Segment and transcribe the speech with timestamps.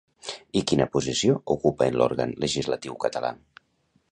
[0.61, 3.33] I quina posició ocupa en l'òrgan legislatiu català?